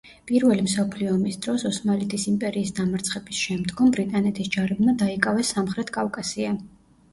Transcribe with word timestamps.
პირველი 0.29 0.61
მსოფლიო 0.67 1.11
ომის 1.15 1.37
დროს 1.45 1.65
ოსმალეთის 1.71 2.25
იმპერიის 2.31 2.73
დამარცხების 2.81 3.43
შემდგომ, 3.49 3.93
ბრიტანეთის 3.99 4.53
ჯარებმა 4.59 4.99
დაიკავეს 5.05 5.55
სამხრეთ 5.57 5.97
კავკასია. 6.01 6.59